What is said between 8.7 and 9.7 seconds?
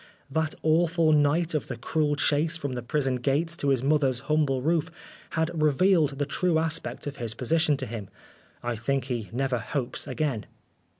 think he never